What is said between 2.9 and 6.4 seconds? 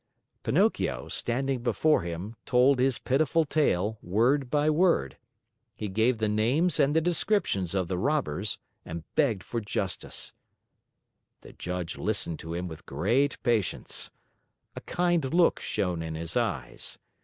pitiful tale, word by word. He gave the